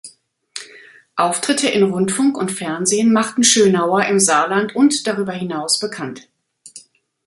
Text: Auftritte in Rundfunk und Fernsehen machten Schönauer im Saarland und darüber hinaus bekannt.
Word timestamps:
Auftritte 1.15 1.69
in 1.69 1.83
Rundfunk 1.83 2.35
und 2.35 2.51
Fernsehen 2.51 3.13
machten 3.13 3.43
Schönauer 3.43 4.03
im 4.05 4.19
Saarland 4.19 4.75
und 4.75 5.05
darüber 5.05 5.31
hinaus 5.33 5.77
bekannt. 5.77 6.27